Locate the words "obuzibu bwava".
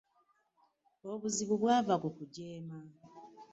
1.11-1.93